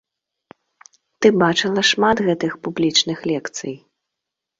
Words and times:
Ты 1.19 1.27
бачыла 1.43 1.83
шмат 1.91 2.17
гэтых 2.29 2.55
публічных 2.69 3.19
лекцый. 3.33 3.73